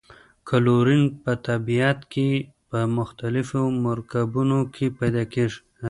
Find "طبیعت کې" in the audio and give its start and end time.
1.47-2.29